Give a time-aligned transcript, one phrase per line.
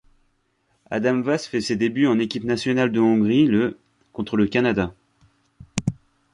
[0.89, 3.77] Ádám Vass fait ses débuts en équipe nationale de Hongrie le
[4.13, 4.95] contre le Canada.